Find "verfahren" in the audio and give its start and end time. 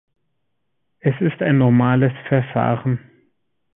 2.27-3.01